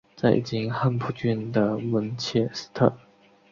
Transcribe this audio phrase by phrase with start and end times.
[0.15, 2.91] 在今汉普郡的温切斯特。